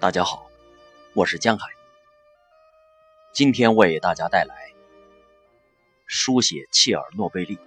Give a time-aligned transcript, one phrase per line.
[0.00, 0.50] 大家好，
[1.12, 1.68] 我是江海。
[3.34, 4.72] 今天为大家带来
[6.06, 7.58] 书写切尔诺贝利。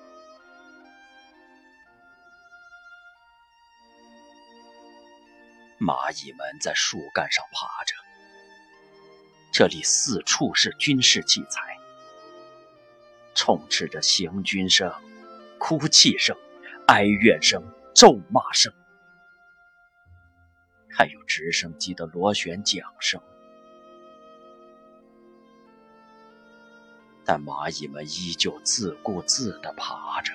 [5.80, 7.94] 蚂蚁们在树干上爬着，
[9.52, 11.78] 这里四处是军事器材，
[13.36, 14.92] 充斥着行军声、
[15.60, 16.36] 哭泣声、
[16.88, 17.64] 哀怨声、
[17.94, 18.74] 咒骂声。
[20.96, 23.20] 还有直升机的螺旋桨声，
[27.26, 30.32] 但蚂蚁们依旧自顾自地爬着。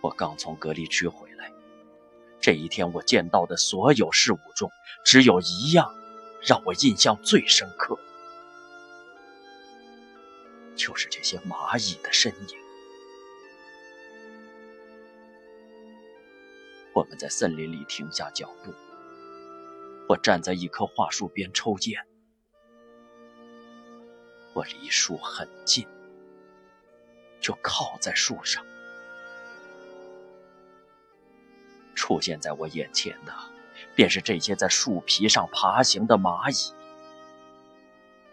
[0.00, 1.52] 我刚从隔离区回来，
[2.40, 4.70] 这一天我见到的所有事物中，
[5.04, 5.94] 只有一样
[6.42, 7.96] 让我印象最深刻，
[10.74, 12.67] 就是这些蚂蚁的身影。
[16.98, 18.74] 我们在森林里停下脚步。
[20.08, 22.04] 我站在一棵桦树边抽烟。
[24.52, 25.86] 我离树很近，
[27.40, 28.66] 就靠在树上。
[31.94, 33.32] 出现在我眼前的，
[33.94, 36.74] 便是这些在树皮上爬行的蚂蚁，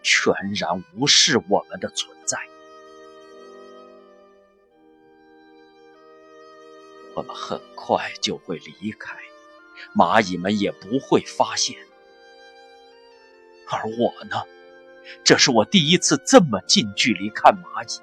[0.01, 2.39] 全然无视我们的存在。
[7.15, 9.17] 我们很快就会离开，
[9.95, 11.77] 蚂蚁们也不会发现。
[13.67, 14.43] 而我呢，
[15.23, 18.01] 这是我第一次这么近距离看蚂蚁。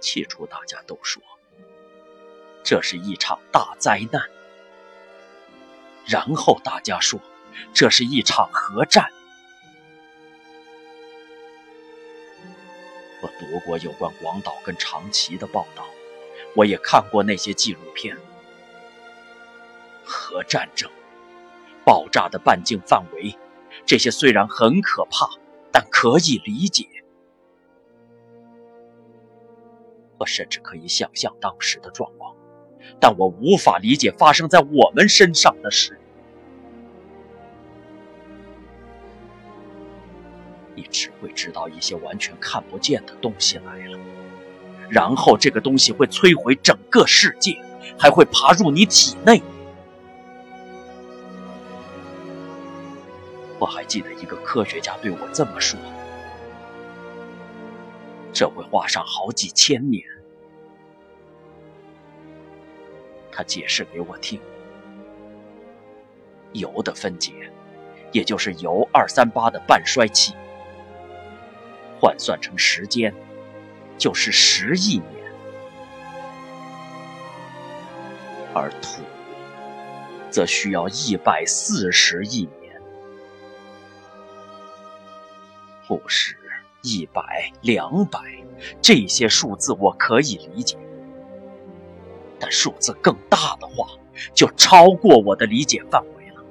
[0.00, 1.22] 起初大家都说
[2.64, 4.28] 这是一场大灾难，
[6.04, 7.20] 然后大家说
[7.72, 9.08] 这是一场核战。
[13.42, 15.84] 读过有关广岛跟长崎的报道，
[16.54, 18.16] 我也看过那些纪录片。
[20.04, 20.88] 核战争、
[21.84, 23.36] 爆炸的半径范围，
[23.84, 25.28] 这些虽然很可怕，
[25.72, 26.86] 但可以理解。
[30.18, 32.36] 我甚至可以想象当时的状况，
[33.00, 35.98] 但我无法理解发生在我们身上的事。
[40.74, 43.98] 你只会知道一些完全看不见的东西来了，
[44.88, 47.56] 然后这个东西会摧毁整个世界，
[47.98, 49.42] 还会爬入你体内。
[53.58, 55.78] 我还记得一个科学家对我这么说
[58.32, 60.04] ：“这会花上好几千年。”
[63.30, 64.40] 他解释给我听，
[66.52, 67.32] 铀的分解，
[68.10, 70.34] 也就是铀二三八的半衰期。
[72.02, 73.14] 换算成时间，
[73.96, 75.24] 就是十亿年，
[78.52, 79.02] 而土
[80.28, 82.74] 则需要一百四十亿年。
[85.90, 86.36] 五十、
[86.82, 88.18] 一百、两百，
[88.80, 90.76] 这些数字我可以理解，
[92.40, 93.86] 但数字更大的话，
[94.34, 96.42] 就超过我的理解范围了。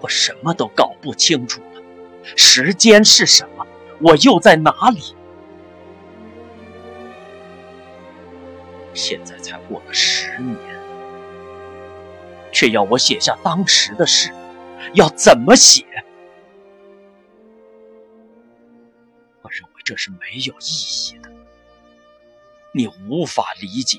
[0.00, 1.60] 我什么都搞不清楚。
[2.36, 3.66] 时间是什么？
[4.00, 5.14] 我又在哪里？
[8.92, 10.58] 现在才过了十年，
[12.52, 14.32] 却要我写下当时的事，
[14.94, 15.84] 要怎么写？
[19.42, 21.30] 我认为这是没有意义的。
[22.72, 23.98] 你无法理解，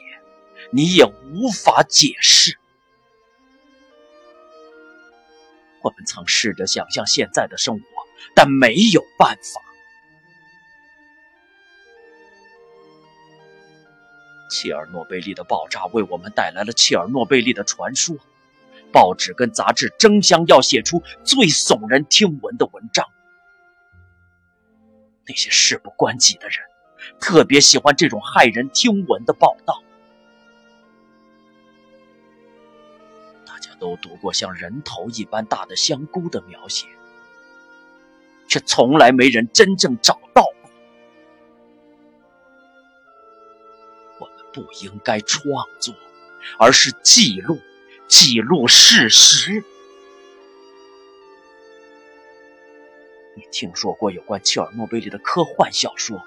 [0.71, 2.57] 你也无法解释。
[5.81, 7.94] 我们曾试着想象现在的生活。
[8.33, 9.61] 但没有办法。
[14.49, 18.15] 切尔诺贝利的爆炸为我们带来了切尔诺贝利的传说，
[18.91, 23.05] 报纸跟杂志争相要写出最耸人听闻的文章。
[25.27, 26.59] 那些事不关己的人，
[27.19, 29.81] 特别喜欢这种骇人听闻的报道。
[33.45, 36.85] 大家都读过像人头一般大的香菇的描写。
[38.55, 40.71] 却从来没人真正找到过。
[44.17, 45.93] 我们不应该创作，
[46.57, 47.59] 而是记录，
[48.07, 49.61] 记录事实。
[53.35, 56.23] 你听说过有关切尔诺贝利的科幻小说吗？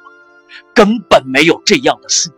[0.75, 2.31] 根本没有这样的书。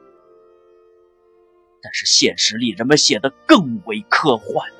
[1.82, 4.70] 但是现实里，人们写的更为科幻。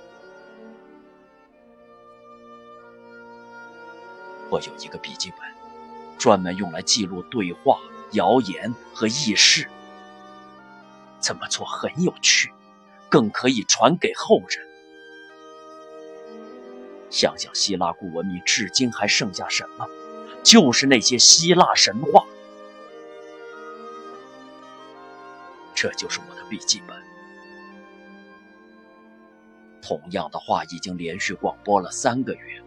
[4.51, 5.49] 我有一个笔记本，
[6.19, 7.79] 专门用来记录对话、
[8.13, 9.69] 谣言和轶事。
[11.21, 12.53] 这么做很有趣，
[13.09, 14.67] 更可以传给后人。
[17.11, 19.87] 想想希腊古文明至今还剩下什么，
[20.43, 22.25] 就是那些希腊神话。
[25.75, 26.97] 这就是我的笔记本。
[29.81, 32.60] 同样的话已经连续广播了三个月。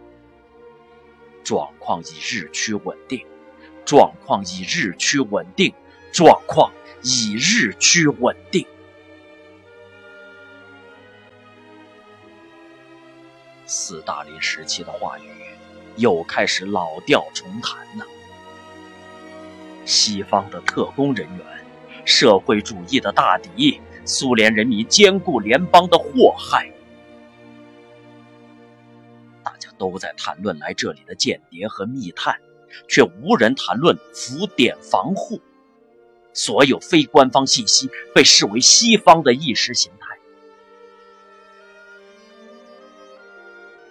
[1.44, 3.24] 状况已日趋稳定，
[3.84, 5.72] 状况已日趋稳定，
[6.12, 8.66] 状况已日趋稳定。
[13.66, 15.28] 斯大林时期的话语
[15.96, 18.06] 又开始老调重弹了。
[19.84, 21.46] 西方的特工人员，
[22.04, 26.73] 社会主义的大敌，苏联人民坚固联邦的祸害。
[29.78, 32.40] 都在谈论来这里的间谍和密探，
[32.88, 35.40] 却无人谈论浮点防护。
[36.32, 40.18] 所有非官方信息被视为西方的意识形态。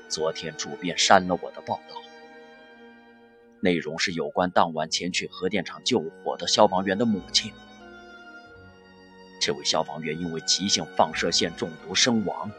[0.09, 1.95] 昨天主编删了我的报道，
[3.62, 7.51] 内容是有关当晚前去核电厂救火的消防员的母亲。
[9.39, 12.51] 这位消防员因为急性放射线中毒身亡。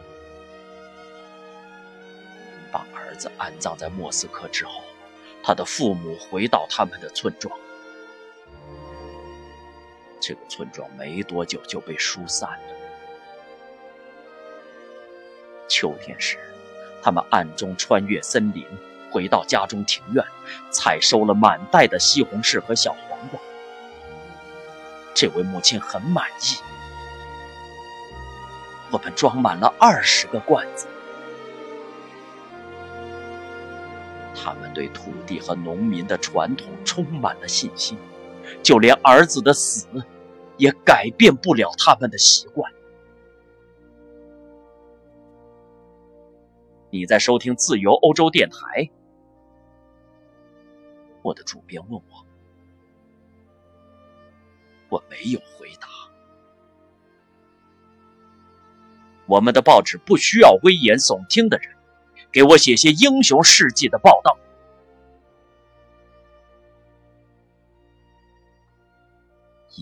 [2.75, 4.83] 把儿子安葬在莫斯科之后，
[5.45, 7.57] 他的父母回到他们的村庄。
[10.21, 12.75] 这个村庄没多久就被疏散了。
[15.69, 16.37] 秋天时。
[17.01, 18.67] 他们暗中穿越森林，
[19.11, 20.25] 回到家中庭院，
[20.73, 23.39] 采收了满袋的西红柿和小黄瓜。
[25.15, 26.57] 这位母亲很满意。
[28.91, 30.87] 我们装满了二十个罐子。
[34.75, 37.97] 对土地和农民的传统充满了信心，
[38.63, 39.87] 就连儿子的死，
[40.59, 42.71] 也改变不了他们的习惯。
[46.91, 48.91] 你在收听自由欧洲电台？
[51.23, 52.27] 我的主编问我，
[54.91, 55.89] 我没有回答。
[59.27, 61.75] 我们的报纸不需要危言耸听的人，
[62.31, 64.37] 给我写些英雄事迹的报道。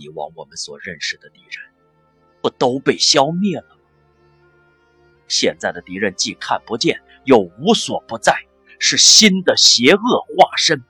[0.02, 1.70] 以往我们所认识的敌人，
[2.42, 3.82] 不都被消灭了吗？
[5.28, 8.34] 现在的敌人既看不见，又无所不在，
[8.80, 10.82] 是新的邪恶化身。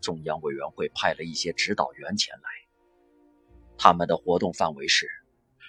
[0.00, 2.50] 中央委员会派了一些指导员前来，
[3.78, 5.08] 他们的活动范围是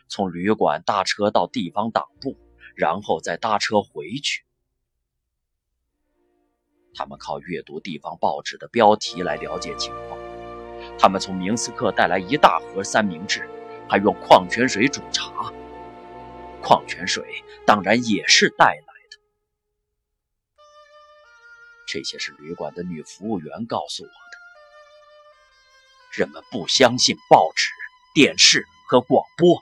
[0.10, 2.38] 从旅馆搭车到地方党部，
[2.75, 4.44] 然后再搭车回去。
[6.95, 10.18] 他们靠阅读地方报纸的标题来了解情况。
[10.97, 13.47] 他们从明斯克带来一大盒三明治。
[13.88, 15.53] 还用矿泉水煮茶，
[16.59, 19.19] 矿泉水当然也是带来的。
[21.88, 24.38] 这些是旅馆的女服务员告诉我的。
[26.18, 27.69] 人们不相信报纸、
[28.15, 29.62] 电视和广播，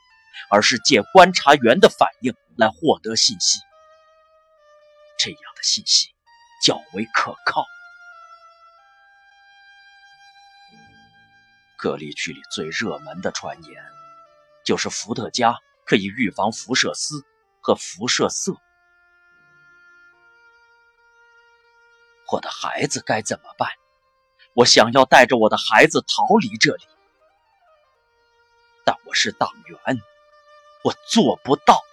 [0.49, 3.59] 而是借观察员的反应来获得信息。
[5.17, 6.12] 这样的信息
[6.63, 7.65] 较为可靠。
[11.77, 13.83] 隔离区里最热门的传言。
[14.63, 17.21] 就是伏特加可以预防辐射丝
[17.59, 18.53] 和辐射色。
[22.31, 23.69] 我的孩子该怎么办？
[24.53, 26.87] 我想要带着我的孩子逃离这里，
[28.85, 30.01] 但我是党员，
[30.85, 31.83] 我做不到。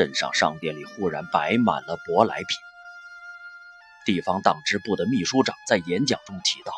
[0.00, 2.46] 镇上商店里忽然摆满了舶来品。
[4.06, 6.72] 地方党支部的秘书长在演讲中提到。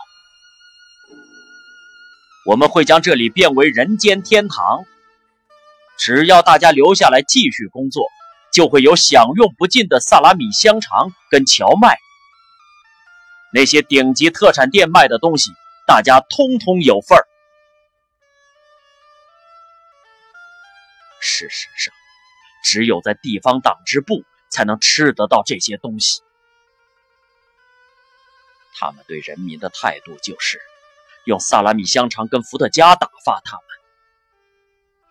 [2.44, 4.84] 我们会将这里变为人间天堂。
[5.96, 8.08] 只要大家留下来继续工作，
[8.52, 11.96] 就会有享用不尽的萨拉米香肠跟荞麦。
[13.52, 15.52] 那些顶级特产店卖的东西，
[15.86, 17.24] 大家通通有份儿。
[21.20, 21.94] 事实上，
[22.62, 26.22] 只有在地方党支部才能吃得到这些东西。
[28.74, 30.60] 他们对人民的态度就是。
[31.24, 33.64] 用萨拉米香肠跟伏特加打发他们，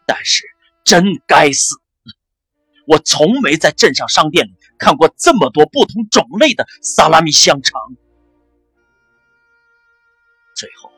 [0.06, 0.44] 但是
[0.84, 1.80] 真该死！
[2.86, 7.80] 我从没在镇上商店里看过这么多不同种类的萨拉米香肠。
[10.54, 10.92] 最后，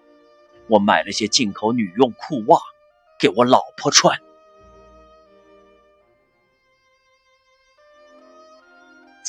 [0.68, 2.60] 我买了些进口女用裤袜
[3.20, 4.20] 给我老婆穿。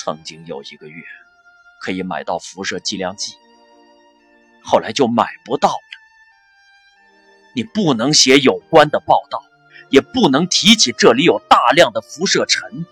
[0.04, 1.02] 曾经有一个月，
[1.80, 3.32] 可以买到辐射剂量计，
[4.62, 5.80] 后来就买不到了。
[7.54, 9.42] 你不能写有关的报道，
[9.88, 12.84] 也不能提起这里有大量的辐射尘，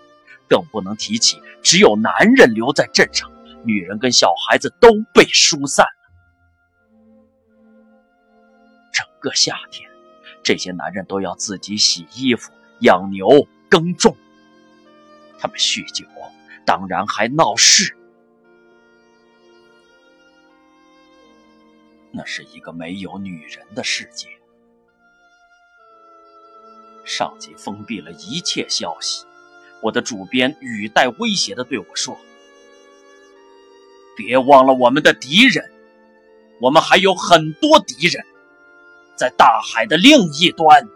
[0.49, 3.31] 更不能提起只有男人留在镇上，
[3.63, 6.09] 女人跟小孩子都被疏散了。
[8.91, 9.87] 整个夏天，
[10.41, 14.17] 这些男人都要自己洗衣服、养牛、耕种。
[15.37, 16.07] 他们酗酒，
[16.65, 17.95] 当然还闹事。
[22.11, 24.27] 那是一个没有女人的世界。
[27.03, 29.25] 上级封闭了一切消息，
[29.81, 32.17] 我的主编语带威胁的对我说
[34.15, 35.71] ：“别忘了我们的敌人，
[36.61, 38.23] 我们还有很多敌人，
[39.15, 40.87] 在大海的另一端。”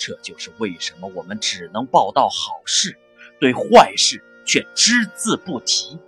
[0.00, 2.98] 这就是为什么我们只能报道好事，
[3.38, 5.98] 对坏事却只字不提。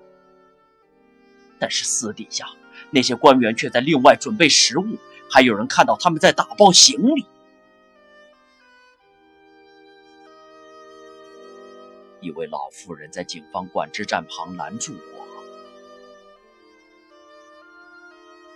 [1.61, 2.47] 但是私底下，
[2.91, 4.99] 那些官员却在另外准备食物。
[5.31, 7.27] 还有人看到他们在打包行李。
[12.21, 15.27] 一位老妇人在警方管制站旁拦住我：“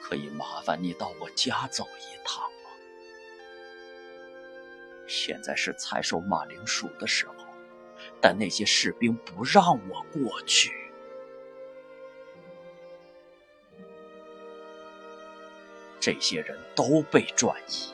[0.03, 2.43] 可以麻烦你到我家走一趟？
[5.17, 7.35] 现在是采收马铃薯的时候，
[8.21, 10.71] 但那些士兵不让我过去。”
[15.99, 17.91] 这些人都被转移，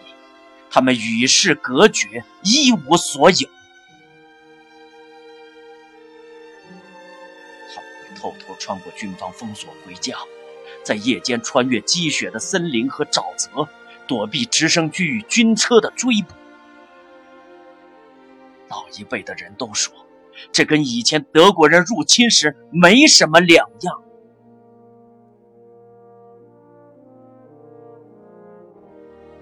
[0.69, 3.49] 他们与世隔绝，一无所有。
[7.73, 10.19] 他们会偷偷穿过军方封锁回家，
[10.83, 13.67] 在夜间穿越积雪的森林和沼泽，
[14.07, 16.35] 躲避直升机与军车的追捕。
[18.99, 19.95] 一辈的人都说，
[20.51, 24.03] 这跟以前德国人入侵时没什么两样。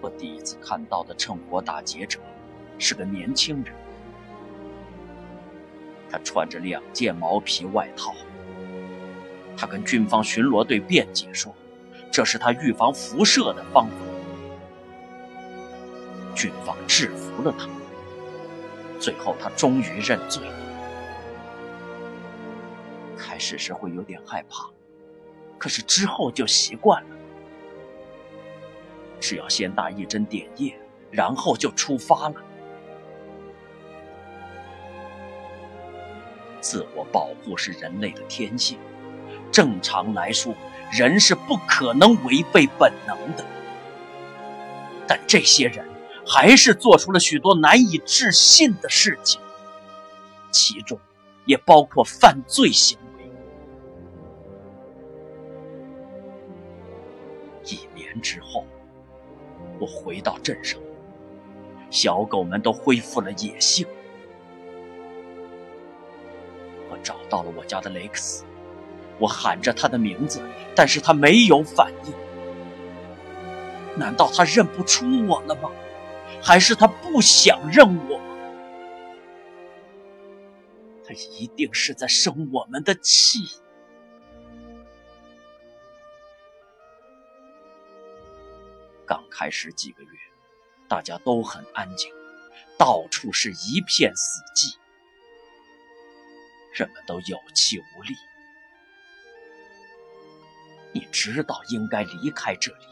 [0.01, 2.19] 我第一次看到的趁火打劫者
[2.79, 3.75] 是个年轻人，
[6.11, 8.15] 他穿着两件毛皮外套。
[9.57, 11.55] 他跟军方巡逻队辩解说，
[12.11, 13.93] 这是他预防辐射的方法。
[16.35, 17.69] 军方制服了他，
[19.01, 20.43] 最后他终于认罪。
[23.19, 24.69] 开始时会有点害怕，
[25.59, 27.17] 可是之后就习惯了。
[29.19, 30.79] 只要先打一针点液，
[31.11, 32.35] 然后就出发了。
[36.61, 38.79] 自我保护是人类的天性，
[39.51, 40.55] 正常来说，
[40.93, 43.45] 人是不可能违背本能的。
[45.07, 45.87] 但这些人
[46.33, 49.41] 还是做出了许多难以置信的事情，
[50.53, 50.97] 其中
[51.45, 53.25] 也包括犯罪行为。
[57.65, 58.65] 一年之后。
[59.79, 60.79] 我回到镇上，
[61.91, 63.87] 小狗们都恢复了野性。
[66.91, 68.45] 我找到了我家的雷克斯，
[69.19, 70.43] 我喊着他的名字，
[70.75, 72.13] 但是他没有反应。
[73.97, 75.71] 难道他认不出我了吗？
[76.43, 78.21] 还是他不想认我？
[81.05, 83.61] 他一定是在生我们的气。
[89.07, 90.11] 刚开始几个月，
[90.89, 92.13] 大家都很安静，
[92.79, 94.77] 到处是一片死寂，
[96.73, 98.15] 人们都有气无力。
[100.93, 102.85] 你知道应该离开这里，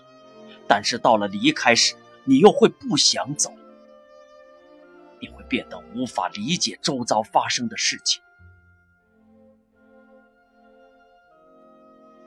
[0.67, 1.95] 但是到了离开时，
[2.29, 3.51] 你又会不想走，
[5.19, 8.23] 你会变得无法理解周遭发生的事情。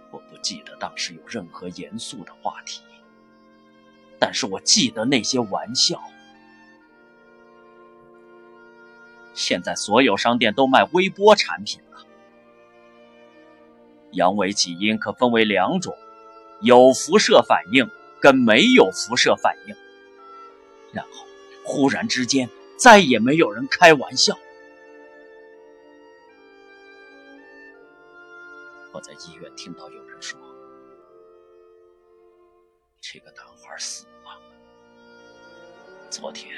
[0.10, 2.82] 我不记得当时有任何严肃的话题。
[4.18, 6.02] 但是我记得那些玩笑。
[9.36, 12.04] 现在所有商店都卖微波产品了。
[14.14, 15.96] 阳痿起因可分为两种：
[16.62, 17.88] 有辐射反应
[18.20, 19.76] 跟没有辐射反应。
[20.92, 21.26] 然后
[21.64, 24.38] 忽然之间，再也没有人开玩笑。
[28.94, 30.38] 我在医院听到有人说
[33.00, 34.38] ：“这个男孩死了。”
[36.12, 36.54] 昨天，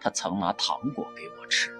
[0.00, 1.76] 他曾拿糖果给我吃。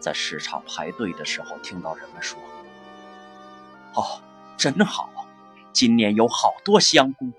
[0.00, 2.36] 在市场排队的时候，听到人们说
[3.94, 4.20] ：“哦，
[4.58, 5.08] 真好，
[5.72, 7.30] 今年有好多香菇。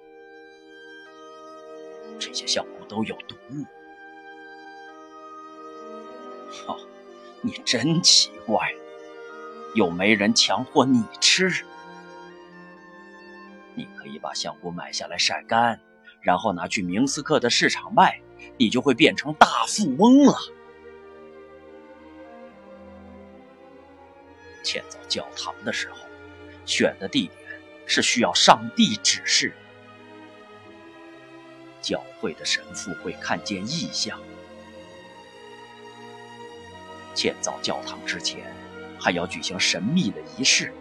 [2.20, 3.66] 这些香菇都有毒物。”
[6.68, 6.78] 哦，
[7.42, 8.74] 你真奇怪，
[9.76, 11.66] 又没人强迫你吃。
[13.76, 15.80] 你可以把香菇买下来晒干，
[16.22, 18.22] 然后拿去明斯克的市场卖，
[18.58, 20.36] 你就会变成大富翁了。
[24.62, 25.98] 建造教堂的时候，
[26.66, 27.38] 选的地点
[27.88, 29.52] 是需要上帝指示。
[31.84, 34.20] 教会的神父会看见异象。
[37.14, 38.52] 建造教堂之前，
[39.00, 40.74] 还要举行神秘的仪式。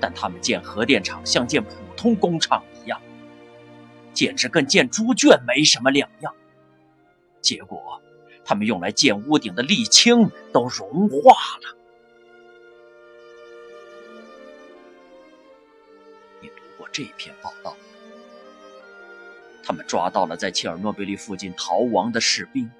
[0.00, 3.00] 但他们建核电厂像建普通工厂一样，
[4.12, 6.34] 简直跟建猪圈没什么两样。
[7.40, 8.02] 结果，
[8.44, 11.32] 他们用来建屋顶的沥青都融化
[11.62, 11.76] 了。
[16.40, 17.76] 你读过这篇报道？
[19.64, 22.70] 他们抓到了在切尔诺贝利附近逃亡的士兵。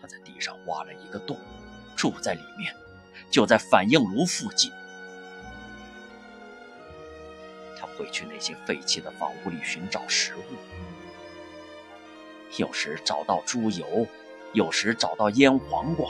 [0.00, 1.36] 他在地上挖了一个洞，
[1.94, 2.74] 住在里面，
[3.30, 4.72] 就在反应炉附近。
[7.78, 10.56] 他会去那些废弃的房屋里寻找食物，
[12.56, 14.06] 有时找到猪油，
[14.54, 16.08] 有时找到腌黄瓜。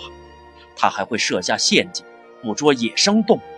[0.76, 2.06] 他还会设下陷阱，
[2.40, 3.49] 捕捉野生动物。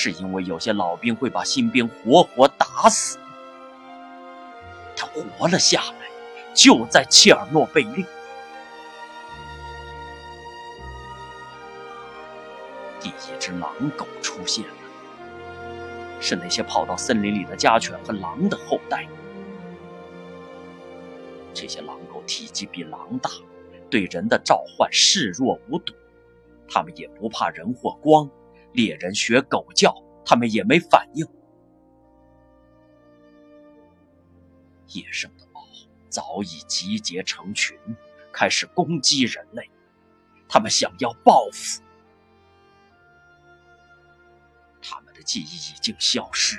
[0.00, 3.18] 是因为有些老兵会把新兵活活打死，
[4.94, 6.08] 他活了下来，
[6.54, 8.06] 就在切尔诺贝利。
[13.00, 14.74] 第一只狼狗出现了，
[16.20, 19.04] 是那些跑到森林里的家犬和狼的后代。
[21.52, 23.28] 这些狼狗体积比狼大，
[23.90, 25.92] 对人的召唤视若无睹，
[26.68, 28.30] 它们也不怕人或光。
[28.78, 29.92] 猎人学狗叫，
[30.24, 31.26] 他们也没反应。
[34.86, 35.66] 野生的猫
[36.08, 37.76] 早已集结成群，
[38.32, 39.68] 开始攻击人类。
[40.48, 41.82] 他们想要报复。
[44.80, 46.56] 他们的记忆已经消失，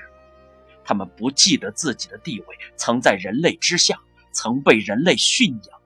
[0.84, 3.98] 他们不记得自己的地位曾在人类之下，
[4.34, 5.82] 曾被人类驯养。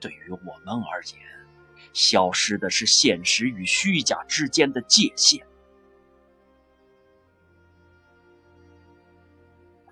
[0.00, 1.20] 对于我们而言，
[1.94, 5.46] 消失的是现实与虚假之间的界限。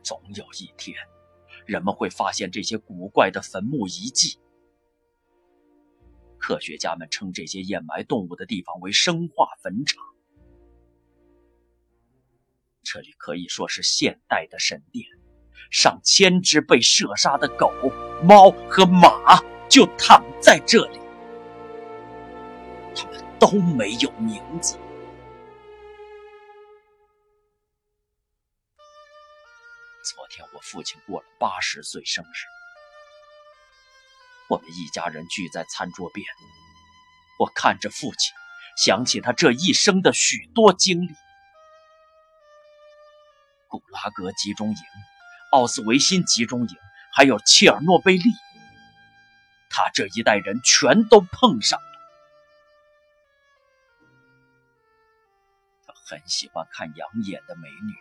[0.03, 0.97] 总有一天，
[1.65, 4.39] 人们会发现这些古怪的坟墓遗迹。
[6.39, 10.03] 科学家们称这些掩埋动物的地方为生化坟场。
[12.83, 15.07] 这里可以说是现代的神殿，
[15.71, 17.73] 上千只被射杀的狗、
[18.25, 21.02] 猫和马就躺在这里。
[22.95, 24.79] 他们都没有名字。
[30.05, 32.29] 昨天我父亲过了八十岁生日，
[34.49, 36.27] 我们一家人聚在餐桌边，
[37.39, 38.33] 我看着父亲，
[38.77, 41.15] 想起他这一生的许多经历：
[43.69, 44.77] 古拉格集中营、
[45.53, 46.77] 奥斯维辛集中营，
[47.15, 48.25] 还有切尔诺贝利，
[49.71, 51.79] 他这一代人全都碰上。
[56.13, 57.95] 很喜欢看养眼的美女。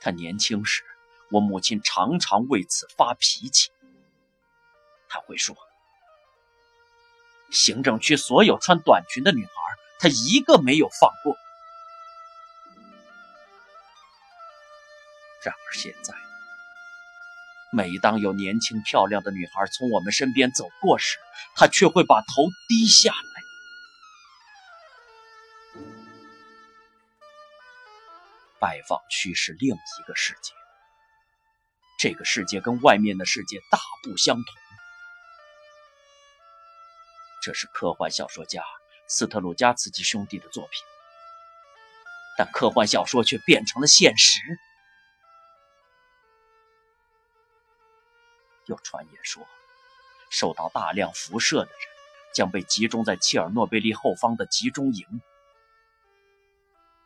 [0.00, 0.84] 他年轻时，
[1.32, 3.72] 我母亲常常为此发脾气。
[5.08, 5.56] 他会说
[7.50, 9.50] ：“行政区所有穿短裙的女孩，
[9.98, 11.36] 他一个没有放过。”
[15.42, 16.14] 然而现在，
[17.72, 21.18] 每当有年轻漂亮的女孩从我们身边走过时，
[21.56, 23.12] 他却会把头低下
[28.60, 30.52] 拜访区是另一个世界，
[31.98, 34.44] 这个世界跟外面的世界大不相同。
[37.42, 38.62] 这是科幻小说家
[39.08, 40.82] 斯特鲁加茨基兄弟的作品，
[42.36, 44.42] 但科幻小说却变成了现实。
[48.66, 49.48] 有传言说，
[50.28, 51.80] 受到大量辐射的人
[52.34, 55.22] 将被集中在切尔诺贝利后方的集中营。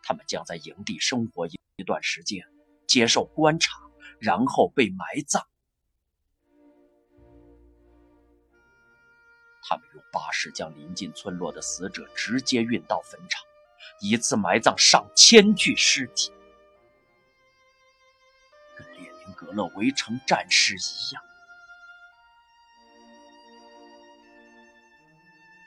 [0.06, 2.46] 他们将在营地生活一段时间，
[2.86, 3.80] 接受观察，
[4.20, 5.42] 然后被埋葬。
[9.66, 13.42] 他们用巴士将临近村落的死者直接运到坟场，
[14.02, 16.30] 一次埋葬上千具尸体，
[18.76, 21.22] 跟列宁格勒围城战事一样。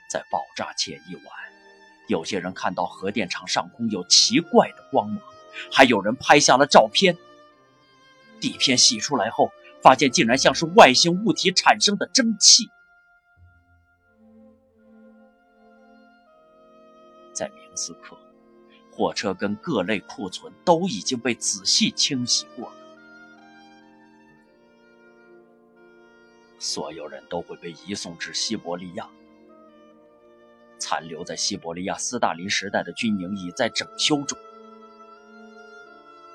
[0.08, 1.47] 在爆炸前一晚。
[2.08, 5.22] 有些人看到核电厂上空有奇怪的光芒，
[5.70, 7.16] 还有人拍下了照片。
[8.40, 9.50] 底片洗出来后，
[9.82, 12.70] 发现竟然像是外星物体产生的蒸汽。
[17.32, 18.16] 在明斯克，
[18.90, 22.74] 货车跟各类库存都已经被仔细清洗过了，
[26.58, 29.08] 所有人都会被移送至西伯利亚。
[30.78, 34.38] 残留在西伯利亚斯大林时代的军营已在整修中，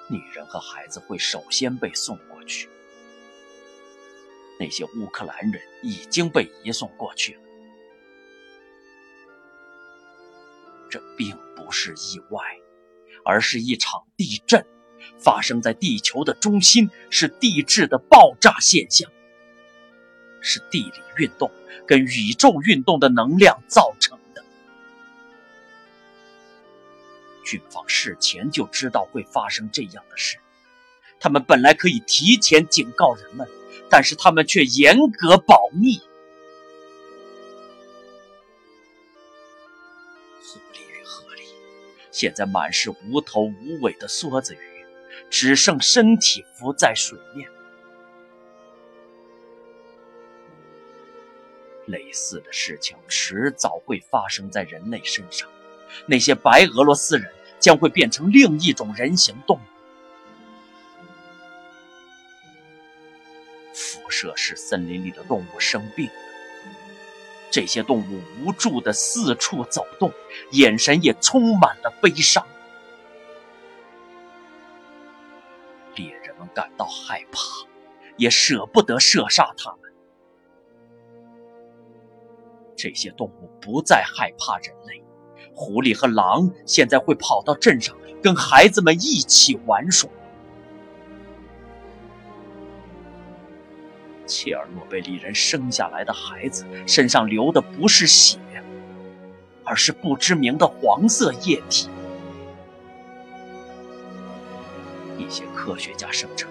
[0.10, 2.70] 女人和孩子会首先被送过去。
[4.60, 7.42] 那些乌克兰人已经被移送过去了。
[10.90, 12.42] 这并不是意外，
[13.26, 14.64] 而是一场地震，
[15.18, 19.10] 发生在地球的中心，是地质的爆炸现象，
[20.40, 21.50] 是地理运动
[21.88, 24.20] 跟宇宙运动的能量造成。
[27.44, 30.38] 军方事前就知道会发生这样的事，
[31.20, 33.48] 他们本来可以提前警告人们，
[33.90, 35.98] 但是他们却严格保密。
[40.42, 41.46] 狐狸与河狸，
[42.12, 44.86] 现在满是无头无尾的梭子鱼，
[45.30, 47.50] 只剩身体浮在水面。
[51.86, 55.50] 类似的事情迟早会发生在人类身上。
[56.06, 59.62] 那些白俄罗斯人将会变成另一种人形动物。
[63.74, 66.10] 辐射使森林里的动物生病，
[67.50, 70.12] 这些动物无助的四处走动，
[70.52, 72.46] 眼神也充满了悲伤。
[75.96, 77.40] 猎人们感到害怕，
[78.18, 79.94] 也舍不得射杀它们。
[82.76, 85.04] 这些动物不再害怕人类。
[85.56, 90.10] 狐狸和狼现在会跑到镇上，跟孩子们一起玩耍。
[94.26, 98.40] 切尔诺贝利人生下来的孩子身上流的不是血，
[99.64, 101.90] 而是不知名的黄色液体。
[105.18, 106.50] 一些科学家声称，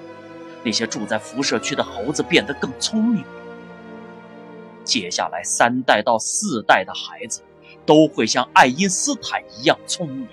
[0.63, 3.25] 那些住在辐射区的猴子变得更聪明。
[4.85, 7.41] 接下来三代到四代的孩子。
[7.85, 10.29] 都会像爱因斯坦一样聪明。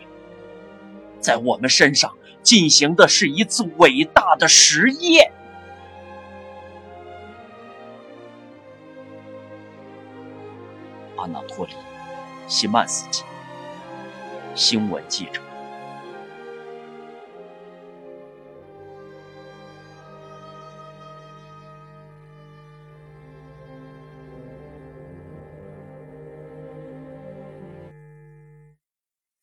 [1.19, 5.31] 在我们身上进行的是一次伟大的实验。
[11.17, 11.73] 阿纳托利·
[12.47, 13.23] 希曼斯基，
[14.55, 15.41] 新闻记者。